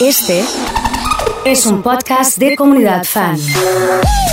[0.00, 0.44] Este
[1.44, 3.36] es un podcast de comunidad fan.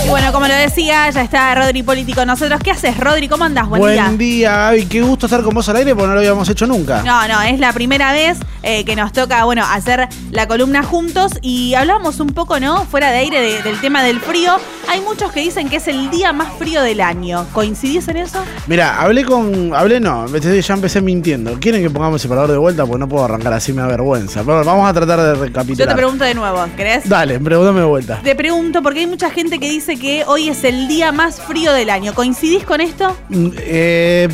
[0.04, 2.60] Y bueno, como lo decía, ya está Rodri Político con nosotros.
[2.62, 3.28] ¿Qué haces, Rodri?
[3.28, 3.66] ¿Cómo andas?
[3.68, 4.08] Buen, Buen día.
[4.16, 4.86] día, Gaby.
[4.86, 7.02] Qué gusto estar con vos al aire porque no lo habíamos hecho nunca.
[7.02, 11.32] No, no, es la primera vez eh, que nos toca, bueno, hacer la columna juntos
[11.42, 12.84] y hablábamos un poco, ¿no?
[12.84, 14.56] Fuera de aire de- del tema del frío.
[14.88, 17.46] Hay muchos que dicen que es el día más frío del año.
[17.52, 18.42] ¿Coincidís en eso?
[18.66, 19.74] Mira, hablé con.
[19.74, 21.58] Hablé no, ya empecé mintiendo.
[21.58, 22.84] ¿Quieren que pongamos el separador de vuelta?
[22.86, 24.42] Porque no puedo arrancar así, me da vergüenza.
[24.44, 25.88] Pero vamos a tratar de Yo recapitular.
[25.88, 27.08] te pregunto de nuevo, ¿crees?
[27.08, 28.20] Dale, pregúntame de vuelta.
[28.22, 31.72] Te pregunto porque hay mucha gente que dice que hoy es el día más frío
[31.72, 32.14] del año.
[32.14, 33.16] ¿Coincidís con esto?
[33.28, 34.28] Mm, eh,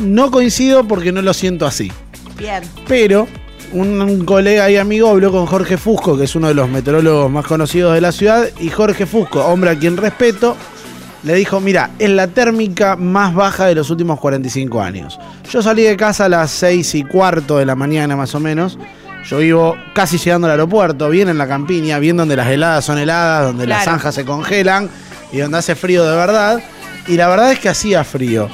[0.00, 1.90] no coincido porque no lo siento así.
[2.36, 2.62] Bien.
[2.86, 3.28] Pero
[3.72, 7.46] un, colega y amigo habló con Jorge Fusco, que es uno de los meteorólogos más
[7.46, 10.56] conocidos de la ciudad, y Jorge Fusco, hombre a quien respeto,
[11.22, 15.18] le dijo, mira, es la térmica más baja de los últimos 45 años.
[15.50, 18.78] Yo salí de casa a las 6 y cuarto de la mañana más o menos.
[19.28, 22.98] Yo vivo casi llegando al aeropuerto, bien en la campiña, bien donde las heladas son
[22.98, 24.88] heladas, donde las zanjas se congelan
[25.30, 26.62] y donde hace frío de verdad.
[27.06, 28.48] Y la verdad es que hacía frío.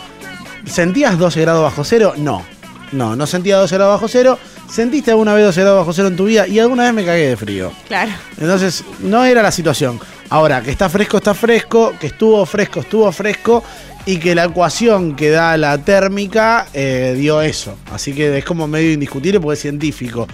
[0.67, 2.15] ¿Sentías 12 grados bajo cero?
[2.17, 2.43] No.
[2.91, 4.39] No, no sentía 12 grados bajo cero.
[4.69, 6.47] ¿Sentiste alguna vez 12 grados bajo cero en tu vida?
[6.47, 7.73] Y alguna vez me cagué de frío.
[7.89, 8.13] Claro.
[8.39, 10.01] Entonces, no era la situación.
[10.29, 13.63] Ahora, que está fresco, está fresco, que estuvo fresco, estuvo fresco,
[14.07, 17.77] y que la ecuación que da la térmica eh, dio eso.
[17.93, 20.27] Así que es como medio indiscutible porque es científico.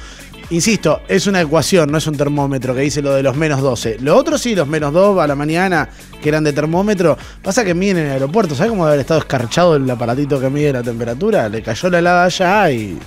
[0.50, 3.96] Insisto, es una ecuación, no es un termómetro que dice lo de los menos 12.
[4.00, 5.89] Lo otro sí, los menos 2 a la mañana,
[6.20, 7.17] que eran de termómetro.
[7.42, 10.50] Pasa que miden en el aeropuerto, ¿sabes cómo debe haber estado escarchado el aparatito que
[10.50, 11.48] mide la temperatura?
[11.48, 12.98] Le cayó la helada allá y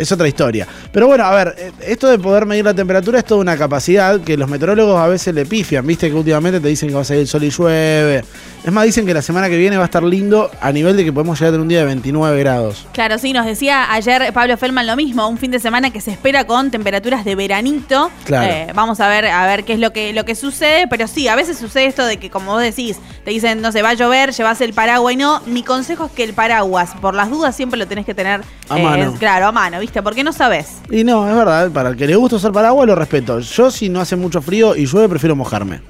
[0.00, 0.66] es otra historia.
[0.90, 4.18] Pero bueno, a ver, eh, esto de poder medir la temperatura es toda una capacidad
[4.20, 5.86] que los meteorólogos a veces le pifian.
[5.86, 8.24] Viste que últimamente te dicen que va a salir el sol y llueve.
[8.62, 11.02] Es más, dicen que la semana que viene va a estar lindo a nivel de
[11.02, 12.86] que podemos llegar a tener un día de 29 grados.
[12.92, 16.10] Claro, sí, nos decía ayer Pablo Feldman lo mismo, un fin de semana que se
[16.10, 18.10] espera con temperaturas de veranito.
[18.24, 18.52] Claro.
[18.52, 21.26] Eh, vamos a ver, a ver qué es lo que, lo que sucede, pero sí,
[21.26, 23.94] a veces sucede esto de que, como vos decís, te dicen, no se va a
[23.94, 25.40] llover, llevas el paraguas y no.
[25.46, 28.76] Mi consejo es que el paraguas, por las dudas, siempre lo tenés que tener A
[28.76, 29.14] mano.
[29.18, 30.02] claro, a mano, ¿viste?
[30.02, 30.80] Porque no sabes.
[30.90, 33.40] Y no, es verdad, para el que le gusta usar paraguas lo respeto.
[33.40, 35.80] Yo si no hace mucho frío y llueve prefiero mojarme.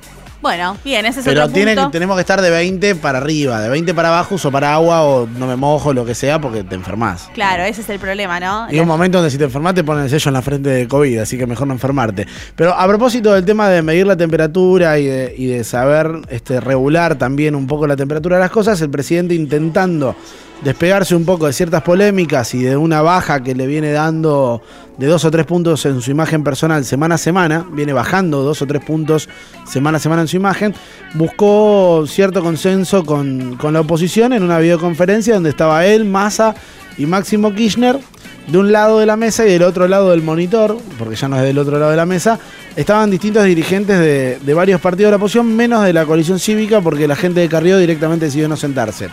[0.43, 1.91] Bueno, bien, ese es Pero otro tiene punto.
[1.91, 5.47] tenemos que estar de 20 para arriba, de 20 para abajo uso paraguas o no
[5.47, 7.29] me mojo, lo que sea, porque te enfermas.
[7.35, 8.67] Claro, ese es el problema, ¿no?
[8.71, 10.89] Y un momento donde si te enfermas te ponen el sello en la frente de
[10.89, 12.27] COVID, así que mejor no enfermarte.
[12.57, 16.61] Pero a propósito del tema de medir la temperatura y de, y de saber este,
[16.61, 20.17] regular también un poco la temperatura de las cosas, el presidente intentando
[20.63, 24.63] despegarse un poco de ciertas polémicas y de una baja que le viene dando
[24.99, 28.61] de dos o tres puntos en su imagen personal semana a semana, viene bajando dos
[28.61, 29.29] o tres puntos
[29.67, 30.75] semana a semana en su imagen,
[31.15, 36.55] buscó cierto consenso con, con la oposición en una videoconferencia donde estaba él, Massa
[36.99, 37.99] y Máximo Kirchner
[38.47, 41.37] de un lado de la mesa y del otro lado del monitor, porque ya no
[41.37, 42.39] es del otro lado de la mesa,
[42.77, 46.81] estaban distintos dirigentes de, de varios partidos de la oposición, menos de la coalición cívica,
[46.81, 49.09] porque la gente de Carrió directamente decidió no sentarse.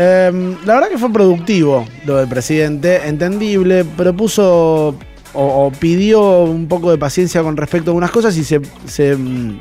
[0.00, 4.96] Eh, la verdad que fue productivo lo del presidente, entendible, propuso
[5.32, 9.16] o, o pidió un poco de paciencia con respecto a algunas cosas y se, se,
[9.16, 9.58] mm,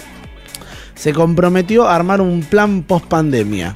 [0.94, 3.76] se comprometió a armar un plan post pandemia.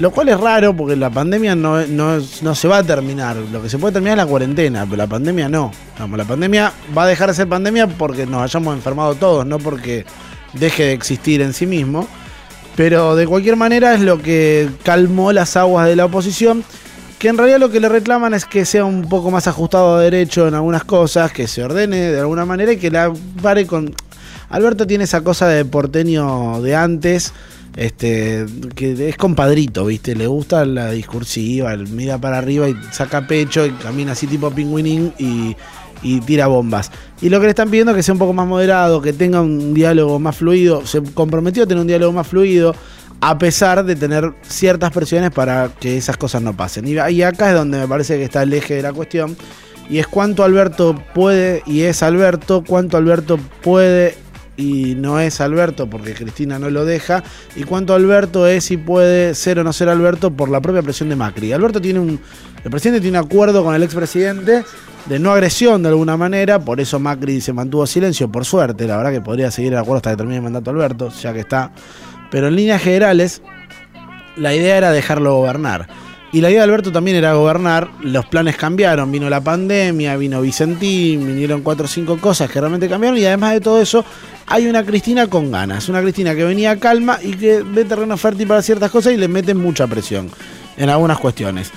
[0.00, 3.36] Lo cual es raro porque la pandemia no, no, no se va a terminar.
[3.36, 5.70] Lo que se puede terminar es la cuarentena, pero la pandemia no.
[6.00, 9.60] Vamos, la pandemia va a dejar de ser pandemia porque nos hayamos enfermado todos, no
[9.60, 10.04] porque
[10.54, 12.08] deje de existir en sí mismo.
[12.76, 16.64] Pero de cualquier manera es lo que calmó las aguas de la oposición,
[17.18, 20.00] que en realidad lo que le reclaman es que sea un poco más ajustado a
[20.00, 23.94] derecho en algunas cosas, que se ordene de alguna manera y que la pare con...
[24.50, 27.32] Alberto tiene esa cosa de porteño de antes,
[27.76, 30.14] este, que es compadrito, ¿viste?
[30.14, 35.12] Le gusta la discursiva, mira para arriba y saca pecho y camina así tipo pingüinín
[35.18, 35.56] y,
[36.04, 36.92] y tira bombas.
[37.20, 39.40] Y lo que le están pidiendo es que sea un poco más moderado, que tenga
[39.40, 40.86] un diálogo más fluido.
[40.86, 42.76] Se comprometió a tener un diálogo más fluido,
[43.20, 46.86] a pesar de tener ciertas presiones para que esas cosas no pasen.
[46.86, 49.36] Y, acá es donde me parece que está el eje de la cuestión.
[49.88, 54.16] Y es cuánto Alberto puede y es Alberto, cuánto Alberto puede
[54.56, 57.24] y no es Alberto porque Cristina no lo deja,
[57.56, 61.08] y cuánto Alberto es y puede ser o no ser Alberto por la propia presión
[61.08, 61.52] de Macri.
[61.52, 62.20] Alberto tiene un.
[62.64, 64.64] El presidente tiene un acuerdo con el expresidente
[65.04, 68.96] de no agresión de alguna manera, por eso Macri se mantuvo silencio, por suerte, la
[68.96, 71.72] verdad que podría seguir el acuerdo hasta que termine el mandato Alberto, ya que está.
[72.30, 73.42] Pero en líneas generales,
[74.36, 75.88] la idea era dejarlo gobernar.
[76.32, 80.40] Y la idea de Alberto también era gobernar, los planes cambiaron, vino la pandemia, vino
[80.40, 84.04] Vicentín, vinieron cuatro o cinco cosas que realmente cambiaron y además de todo eso
[84.46, 88.48] hay una Cristina con ganas, una Cristina que venía calma y que ve terreno fértil
[88.48, 90.28] para ciertas cosas y le meten mucha presión
[90.76, 91.70] en algunas cuestiones.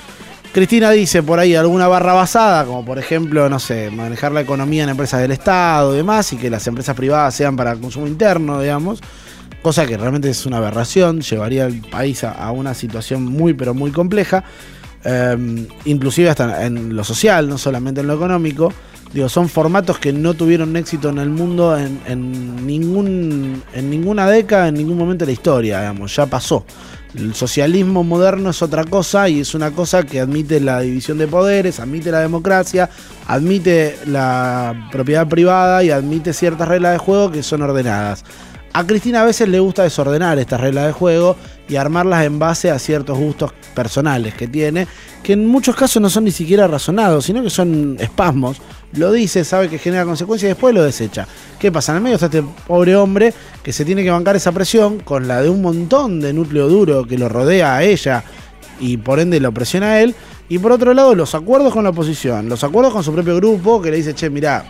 [0.57, 4.85] Cristina dice por ahí alguna barra basada, como por ejemplo, no sé, manejar la economía
[4.85, 8.59] en empresas del Estado y demás, y que las empresas privadas sean para consumo interno,
[8.59, 8.99] digamos,
[9.61, 13.91] cosa que realmente es una aberración, llevaría al país a, una situación muy, pero muy
[13.91, 14.43] compleja,
[15.03, 18.73] eh, inclusive hasta en lo social, no solamente en lo económico.
[19.13, 24.27] Digo, son formatos que no tuvieron éxito en el mundo en, en ningún, en ninguna
[24.27, 26.65] década, en ningún momento de la historia, digamos, ya pasó.
[27.15, 31.27] El socialismo moderno es otra cosa y es una cosa que admite la división de
[31.27, 32.89] poderes, admite la democracia,
[33.27, 38.23] admite la propiedad privada y admite ciertas reglas de juego que son ordenadas.
[38.73, 41.35] A Cristina a veces le gusta desordenar estas reglas de juego
[41.67, 44.87] y armarlas en base a ciertos gustos personales que tiene,
[45.23, 48.57] que en muchos casos no son ni siquiera razonados, sino que son espasmos.
[48.93, 51.27] Lo dice, sabe que genera consecuencias y después lo desecha.
[51.59, 51.91] ¿Qué pasa?
[51.91, 55.27] En el medio está este pobre hombre que se tiene que bancar esa presión con
[55.27, 58.23] la de un montón de núcleo duro que lo rodea a ella
[58.79, 60.15] y por ende lo presiona a él.
[60.49, 63.81] Y por otro lado, los acuerdos con la oposición, los acuerdos con su propio grupo
[63.81, 64.63] que le dice, che, mirá,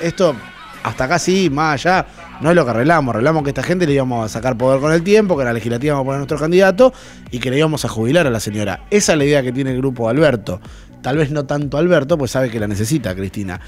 [0.00, 0.34] esto
[0.82, 2.06] hasta acá sí, más allá,
[2.40, 3.14] no es lo que arreglamos.
[3.14, 5.52] Arreglamos que esta gente le íbamos a sacar poder con el tiempo, que en la
[5.52, 6.92] legislativa vamos a poner nuestro candidato
[7.30, 8.80] y que le íbamos a jubilar a la señora.
[8.90, 10.60] Esa es la idea que tiene el grupo de Alberto.
[11.02, 13.60] Tal vez no tanto Alberto, pues sabe que la necesita Cristina.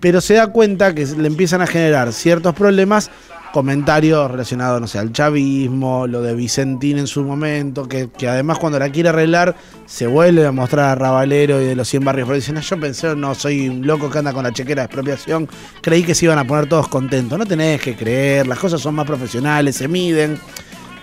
[0.00, 3.10] Pero se da cuenta que le empiezan a generar ciertos problemas
[3.56, 8.78] comentarios relacionados, no sé, al chavismo, lo de Vicentín en su momento, que, además cuando
[8.78, 12.26] la quiere arreglar se vuelve a mostrar a Ravalero y de los 100 barrios.
[12.28, 15.48] Pero dicen, yo pensé, no, soy un loco que anda con la chequera de expropiación,
[15.80, 17.38] creí que se iban a poner todos contentos.
[17.38, 20.38] No tenés que creer, las cosas son más profesionales, se miden.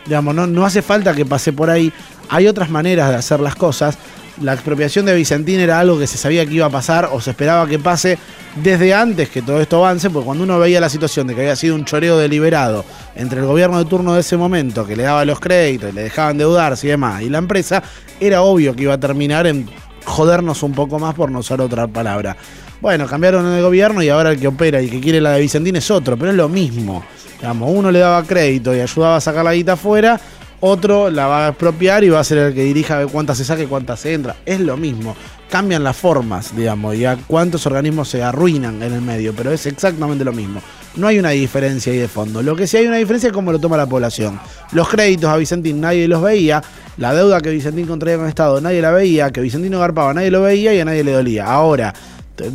[0.06, 1.92] Digamos, no, no hace falta que pase por ahí.
[2.30, 3.98] Hay otras maneras de hacer las cosas
[4.42, 7.32] la expropiación de Vicentín era algo que se sabía que iba a pasar o se
[7.32, 8.18] esperaba que pase
[8.56, 11.56] desde antes que todo esto avance, porque cuando uno veía la situación de que había
[11.56, 12.86] sido un choreo deliberado
[13.16, 16.04] entre el gobierno de turno de ese momento, que le daba los créditos y le
[16.04, 17.84] dejaban deudarse y demás, y la empresa,
[18.20, 19.70] era obvio que iba a terminar en
[20.06, 22.36] jodernos un poco más por no usar otra palabra.
[22.82, 25.76] Bueno, cambiaron el gobierno y ahora el que opera y que quiere la de Vicentín
[25.78, 27.04] es otro, pero es lo mismo.
[27.40, 30.20] Digamos, uno le daba crédito y ayudaba a sacar la guita afuera,
[30.66, 33.38] otro la va a expropiar y va a ser el que dirija a ver cuántas
[33.38, 34.38] se saca y cuántas se entra.
[34.46, 35.14] Es lo mismo.
[35.50, 39.66] Cambian las formas, digamos, y a cuántos organismos se arruinan en el medio, pero es
[39.66, 40.62] exactamente lo mismo.
[40.96, 42.42] No hay una diferencia ahí de fondo.
[42.42, 44.40] Lo que sí hay una diferencia es cómo lo toma la población.
[44.72, 46.64] Los créditos a Vicentín nadie los veía.
[46.96, 49.32] La deuda que Vicentín contraía con el Estado nadie la veía.
[49.32, 51.46] Que Vicentín no garpaba nadie lo veía y a nadie le dolía.
[51.46, 51.94] Ahora,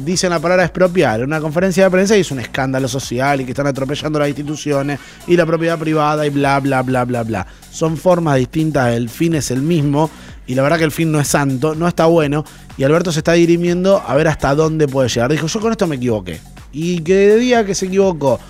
[0.05, 3.45] dicen la palabra expropiar en una conferencia de prensa y es un escándalo social y
[3.45, 7.47] que están atropellando las instituciones y la propiedad privada y bla, bla, bla, bla, bla.
[7.71, 10.11] Son formas distintas, el fin es el mismo
[10.47, 12.45] y la verdad que el fin no es santo, no está bueno
[12.77, 15.31] y Alberto se está dirimiendo a ver hasta dónde puede llegar.
[15.31, 16.41] Dijo, yo con esto me equivoqué.
[16.73, 18.41] Y que de día que se equivocó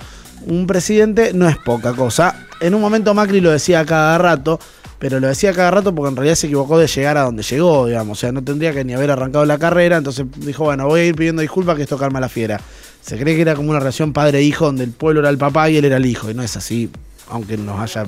[0.46, 2.46] un presidente no es poca cosa.
[2.60, 4.58] En un momento Macri lo decía cada rato,
[4.98, 7.86] pero lo decía cada rato porque en realidad se equivocó de llegar a donde llegó,
[7.86, 8.18] digamos.
[8.18, 9.96] O sea, no tendría que ni haber arrancado la carrera.
[9.96, 12.60] Entonces dijo, bueno, voy a ir pidiendo disculpas que esto calma la fiera.
[13.00, 15.76] Se cree que era como una relación padre-hijo donde el pueblo era el papá y
[15.76, 16.30] él era el hijo.
[16.30, 16.90] Y no es así,
[17.30, 18.06] aunque nos haya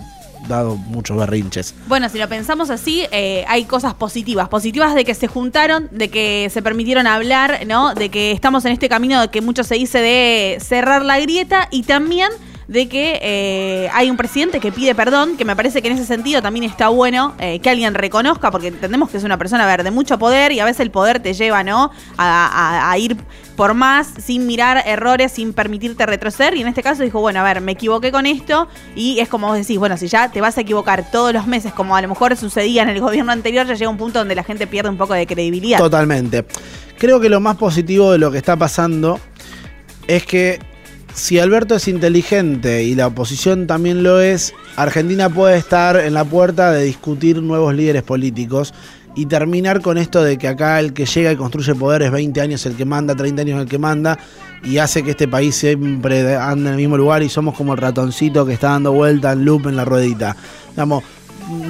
[0.48, 1.74] dado muchos berrinches.
[1.86, 4.48] Bueno, si lo pensamos así, eh, hay cosas positivas.
[4.48, 7.94] Positivas de que se juntaron, de que se permitieron hablar, ¿no?
[7.94, 11.68] De que estamos en este camino de que mucho se dice de cerrar la grieta
[11.70, 12.30] y también
[12.70, 16.06] de que eh, hay un presidente que pide perdón, que me parece que en ese
[16.06, 19.66] sentido también está bueno eh, que alguien reconozca, porque entendemos que es una persona a
[19.66, 21.90] ver, de mucho poder y a veces el poder te lleva ¿no?
[22.16, 23.16] A, a, a, ir
[23.56, 26.56] por más sin mirar errores, sin permitirte retroceder.
[26.56, 29.48] Y en este caso dijo, bueno, a ver, me equivoqué con esto y es como
[29.48, 32.06] vos decís, bueno, si ya te vas a equivocar todos los meses, como a lo
[32.06, 34.96] mejor sucedía en el gobierno anterior, ya llega un punto donde la gente pierde un
[34.96, 35.78] poco de credibilidad.
[35.78, 36.44] Totalmente.
[36.98, 39.18] Creo que lo más positivo de lo que está pasando
[40.06, 40.69] es que
[41.14, 46.24] si Alberto es inteligente y la oposición también lo es, Argentina puede estar en la
[46.24, 48.72] puerta de discutir nuevos líderes políticos
[49.16, 52.40] y terminar con esto de que acá el que llega y construye poder es 20
[52.40, 54.18] años el que manda, 30 años el que manda
[54.62, 57.78] y hace que este país siempre ande en el mismo lugar y somos como el
[57.78, 60.36] ratoncito que está dando vuelta en loop en la ruedita.
[60.70, 61.02] Digamos,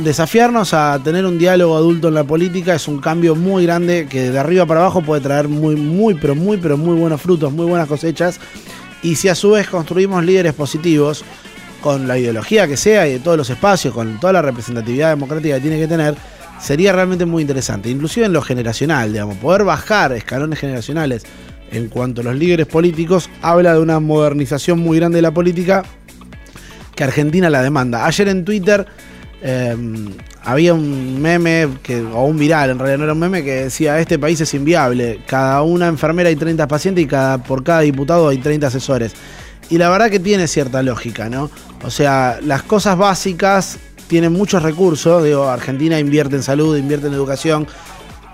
[0.04, 4.30] desafiarnos a tener un diálogo adulto en la política es un cambio muy grande que
[4.30, 7.64] de arriba para abajo puede traer muy, muy, pero muy, pero muy buenos frutos, muy
[7.64, 8.38] buenas cosechas
[9.02, 11.24] y si a su vez construimos líderes positivos,
[11.80, 15.56] con la ideología que sea y de todos los espacios, con toda la representatividad democrática
[15.56, 16.14] que tiene que tener,
[16.60, 17.88] sería realmente muy interesante.
[17.88, 21.24] Inclusive en lo generacional, digamos, poder bajar escalones generacionales
[21.72, 25.84] en cuanto a los líderes políticos, habla de una modernización muy grande de la política
[26.94, 28.06] que Argentina la demanda.
[28.06, 28.86] Ayer en Twitter
[29.42, 29.76] eh,
[30.42, 33.98] había un meme, que, o un viral, en realidad no era un meme, que decía,
[33.98, 38.28] este país es inviable, cada una enfermera hay 30 pacientes y cada, por cada diputado
[38.28, 39.12] hay 30 asesores.
[39.70, 41.50] Y la verdad que tiene cierta lógica, ¿no?
[41.84, 43.78] O sea, las cosas básicas
[44.08, 47.66] tienen muchos recursos, digo, Argentina invierte en salud, invierte en educación,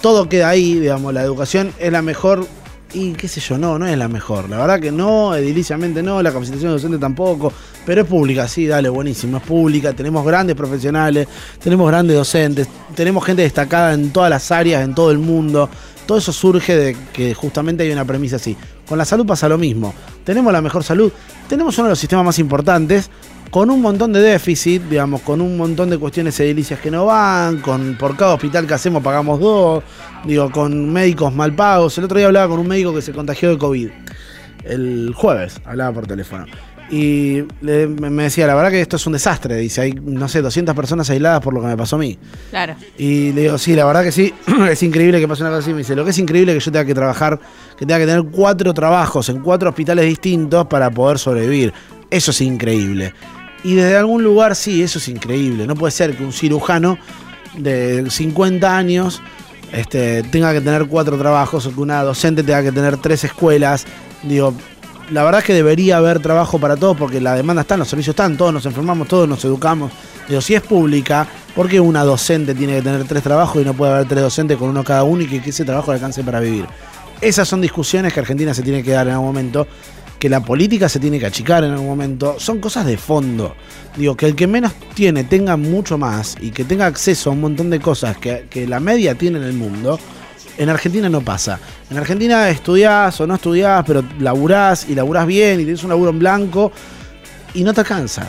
[0.01, 2.47] todo queda ahí, digamos, la educación es la mejor
[2.93, 4.49] y qué sé yo, no, no es la mejor.
[4.49, 7.53] La verdad que no, ediliciamente no, la capacitación docente tampoco,
[7.85, 11.27] pero es pública, sí, dale, buenísimo, es pública, tenemos grandes profesionales,
[11.63, 15.69] tenemos grandes docentes, tenemos gente destacada en todas las áreas, en todo el mundo.
[16.07, 18.57] Todo eso surge de que justamente hay una premisa así.
[18.89, 19.93] Con la salud pasa lo mismo.
[20.25, 21.13] Tenemos la mejor salud,
[21.49, 23.11] tenemos uno de los sistemas más importantes,
[23.51, 27.61] con un montón de déficit, digamos, con un montón de cuestiones edilicias que no van,
[27.61, 29.83] con por cada hospital que hacemos pagamos dos,
[30.25, 31.97] digo, con médicos mal pagos.
[31.99, 33.89] El otro día hablaba con un médico que se contagió de COVID.
[34.65, 36.45] El jueves hablaba por teléfono.
[36.89, 39.57] Y le- me decía, la verdad que esto es un desastre.
[39.57, 42.17] Dice, hay, no sé, 200 personas aisladas por lo que me pasó a mí.
[42.51, 42.77] Claro.
[42.97, 44.33] Y le digo, sí, la verdad que sí,
[44.71, 45.73] es increíble que pase una cosa así.
[45.73, 47.41] Me dice, lo que es increíble es que yo tenga que trabajar,
[47.77, 51.73] que tenga que tener cuatro trabajos en cuatro hospitales distintos para poder sobrevivir.
[52.09, 53.13] Eso es increíble.
[53.67, 55.67] Y desde algún lugar sí, eso es increíble.
[55.67, 56.99] No puede ser que un cirujano
[57.59, 59.21] de 50 años
[59.73, 63.85] este, tenga que tener cuatro trabajos o que una docente tenga que tener tres escuelas.
[64.23, 64.55] Digo,
[65.11, 68.13] la verdad es que debería haber trabajo para todos porque la demanda está, los servicios
[68.13, 69.91] están, todos nos enfermamos, todos nos educamos.
[70.29, 73.75] Digo, si es pública, ¿por qué una docente tiene que tener tres trabajos y no
[73.75, 76.39] puede haber tres docentes con uno cada uno y que, ese trabajo le alcance para
[76.39, 76.67] vivir?
[77.21, 79.67] Esas son discusiones que Argentina se tiene que dar en algún momento,
[80.19, 82.37] que la política se tiene que achicar en algún momento.
[82.39, 83.55] Son cosas de fondo.
[83.97, 87.41] Digo, que el que menos tiene tenga mucho más y que tenga acceso a un
[87.41, 89.99] montón de cosas que, la media tiene en el mundo.
[90.59, 91.59] En Argentina no pasa.
[91.91, 96.11] En Argentina estudiás o no estudiás, pero laburás y laburás bien y tenés un laburo
[96.11, 96.73] en blanco
[97.55, 98.29] y no te alcanza.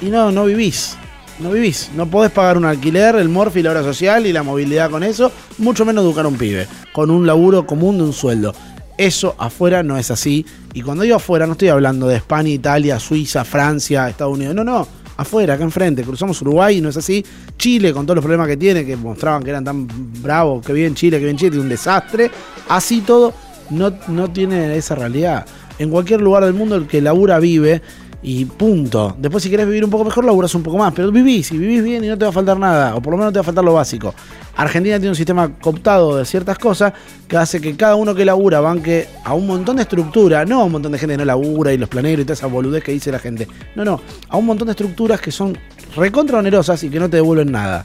[0.00, 0.96] Y no, no vivís.
[1.40, 1.90] No vivís.
[1.94, 5.30] No podés pagar un alquiler, el morfi, la obra social y la movilidad con eso,
[5.58, 8.54] mucho menos educar a un pibe, con un laburo común de un sueldo.
[8.98, 10.44] Eso afuera no es así.
[10.74, 14.56] Y cuando digo afuera, no estoy hablando de España, Italia, Suiza, Francia, Estados Unidos.
[14.56, 14.86] No, no.
[15.16, 16.02] Afuera, acá enfrente.
[16.02, 17.24] Cruzamos Uruguay y no es así.
[17.56, 19.86] Chile, con todos los problemas que tiene, que mostraban que eran tan
[20.20, 22.28] bravos, que bien Chile, que bien Chile, un desastre.
[22.68, 23.32] Así todo,
[23.70, 25.46] no, no tiene esa realidad.
[25.78, 27.80] En cualquier lugar del mundo, el que labura vive
[28.22, 29.14] y punto.
[29.18, 30.92] Después, si querés vivir un poco mejor, laburas un poco más.
[30.92, 32.96] Pero vivís y vivís bien y no te va a faltar nada.
[32.96, 34.14] O por lo menos no te va a faltar lo básico.
[34.56, 36.92] Argentina tiene un sistema cooptado de ciertas cosas
[37.28, 40.64] que hace que cada uno que labura banque a un montón de estructura, no a
[40.64, 42.90] un montón de gente que no labura y los planeros y toda esa boludez que
[42.90, 43.46] dice la gente.
[43.76, 45.56] No, no, a un montón de estructuras que son
[45.94, 47.84] recontra onerosas y que no te devuelven nada.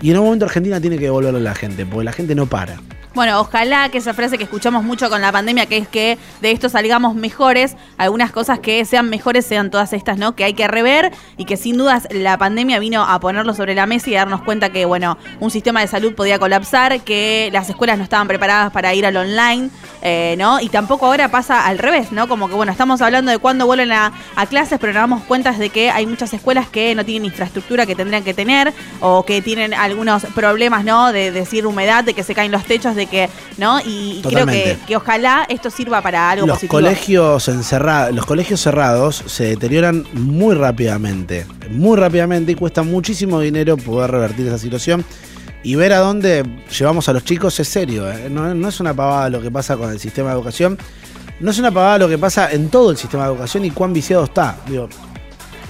[0.00, 2.46] Y en un momento Argentina tiene que devolverlo a la gente, porque la gente no
[2.46, 2.78] para.
[3.14, 6.50] Bueno, ojalá que esa frase que escuchamos mucho con la pandemia, que es que de
[6.50, 10.34] esto salgamos mejores, algunas cosas que sean mejores sean todas estas, ¿no?
[10.34, 13.86] Que hay que rever y que sin dudas la pandemia vino a ponerlo sobre la
[13.86, 17.98] mesa y darnos cuenta que, bueno, un sistema de salud podía colapsar, que las escuelas
[17.98, 19.70] no estaban preparadas para ir al online,
[20.02, 20.58] eh, ¿no?
[20.60, 22.26] Y tampoco ahora pasa al revés, ¿no?
[22.26, 25.52] Como que, bueno, estamos hablando de cuándo vuelven a, a clases, pero nos damos cuenta
[25.52, 29.40] de que hay muchas escuelas que no tienen infraestructura que tendrían que tener o que
[29.40, 31.12] tienen algunos problemas, ¿no?
[31.12, 33.80] De decir humedad, de que se caen los techos, de que, ¿no?
[33.80, 36.72] Y, y creo que, que ojalá esto sirva para algo los positivo.
[36.72, 43.76] colegios encerrados, los colegios cerrados se deterioran muy rápidamente, muy rápidamente y cuesta muchísimo dinero
[43.76, 45.04] poder revertir esa situación.
[45.62, 46.44] Y ver a dónde
[46.78, 48.28] llevamos a los chicos es serio, ¿eh?
[48.30, 50.76] no, no es una pavada lo que pasa con el sistema de educación,
[51.40, 53.94] no es una pavada lo que pasa en todo el sistema de educación y cuán
[53.94, 54.58] viciado está.
[54.66, 54.90] Digo,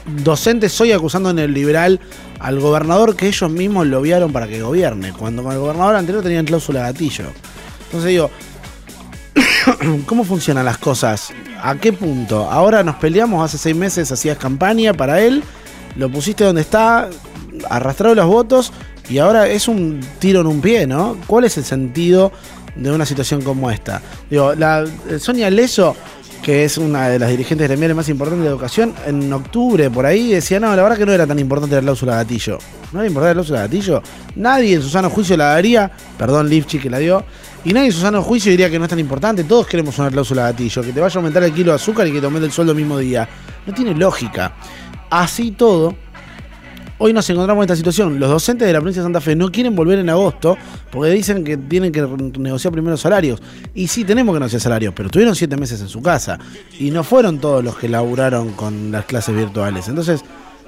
[0.06, 2.00] docentes soy acusando en el liberal
[2.40, 6.44] al gobernador que ellos mismos lo viaron para que gobierne, cuando el gobernador anterior tenían
[6.44, 7.25] cláusula gatillo.
[7.87, 8.30] Entonces digo,
[10.06, 11.32] ¿cómo funcionan las cosas?
[11.62, 12.50] ¿A qué punto?
[12.50, 15.42] Ahora nos peleamos, hace seis meses hacías campaña para él,
[15.96, 17.08] lo pusiste donde está,
[17.70, 18.73] arrastrado los votos
[19.08, 21.16] y ahora es un tiro en un pie, ¿no?
[21.26, 22.32] ¿Cuál es el sentido
[22.75, 24.02] de una situación como esta?
[24.30, 24.84] Digo, la,
[25.18, 25.94] Sonia Leso,
[26.44, 30.32] que es una de las dirigentes gremiales más importantes de educación, en octubre por ahí
[30.32, 32.58] decía, no, la verdad que no era tan importante la cláusula gatillo.
[32.92, 34.02] ¿No era importante la cláusula gatillo?
[34.36, 37.24] Nadie en su sano juicio la daría, perdón Lifchi que la dio,
[37.64, 39.44] y nadie en su sano juicio diría que no es tan importante.
[39.44, 42.12] Todos queremos una cláusula gatillo, que te vaya a aumentar el kilo de azúcar y
[42.12, 43.26] que te aumente el sueldo el mismo día.
[43.66, 44.52] No tiene lógica.
[45.08, 45.96] Así todo,
[46.98, 48.20] Hoy nos encontramos en esta situación.
[48.20, 50.56] Los docentes de la provincia de Santa Fe no quieren volver en agosto
[50.92, 52.00] porque dicen que tienen que
[52.38, 53.42] negociar primero salarios.
[53.74, 56.38] Y sí, tenemos que negociar salarios, pero estuvieron siete meses en su casa.
[56.78, 59.88] Y no fueron todos los que laburaron con las clases virtuales.
[59.88, 60.24] Entonces,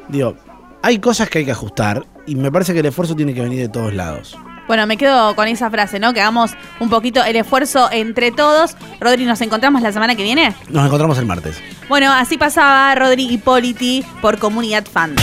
[0.09, 0.37] digo,
[0.83, 3.61] hay cosas que hay que ajustar y me parece que el esfuerzo tiene que venir
[3.61, 4.37] de todos lados.
[4.67, 6.13] Bueno, me quedo con esa frase, ¿no?
[6.13, 8.77] Que hagamos un poquito el esfuerzo entre todos.
[9.01, 10.53] Rodri, ¿nos encontramos la semana que viene?
[10.71, 11.63] Nos encontramos el martes.
[11.89, 15.15] Bueno, así pasaba Rodri Hipóliti por Comunidad Fan.